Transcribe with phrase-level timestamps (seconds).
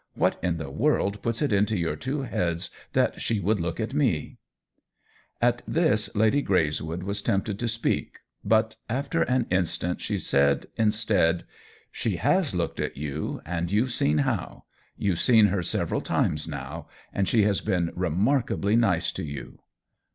[0.15, 3.93] What in the world puts it into your two heads that she would look at
[3.93, 4.37] me V
[5.43, 11.45] At this Lady Greyswood was tempted to speak; but after an instant she said, instead:"
[12.01, 14.63] She ^as looked at you, and you've seen how.
[14.97, 19.59] You've seen her several times now, and she has been remarkably nice to you."